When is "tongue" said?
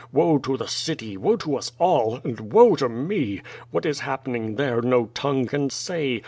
5.13-5.45